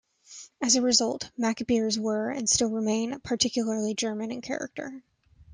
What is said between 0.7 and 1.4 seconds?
a result,